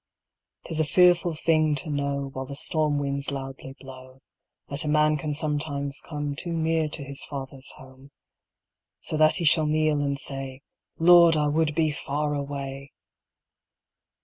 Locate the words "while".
2.33-2.47